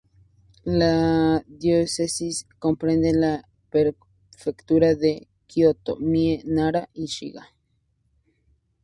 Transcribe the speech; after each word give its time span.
La 0.65 1.43
diócesis 1.47 2.47
comprende 2.57 3.13
las 3.13 3.43
prefecturas 3.69 4.97
de 4.99 5.27
Kioto, 5.45 5.97
Mie, 5.97 6.41
Nara 6.43 6.89
y 6.91 7.05
Shiga. 7.05 7.51